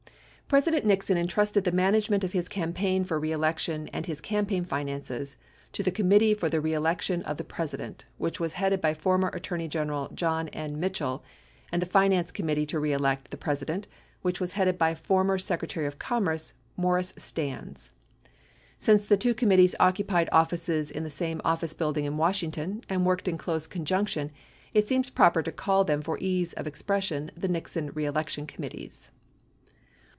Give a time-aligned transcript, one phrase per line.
[0.47, 5.37] President Nixon entrusted the management of his campaign for reelection and his campaign finances
[5.71, 9.29] to the Committee for the Re Election of the President, which was headed by former
[9.29, 10.77] Attorney Gen eral John N.
[10.77, 11.23] Mitchell,
[11.71, 13.87] and the Finance Committee To Re Elect the President,
[14.23, 17.91] which was headed by former Secretary of Commerce, Maurice Stans.
[18.77, 23.29] Since the two committees occupied offices in the same office building in Washington and worked
[23.29, 24.31] in close conjunction,
[24.73, 29.11] it seems proper to call them for ease of expression the Nixon reelection committees.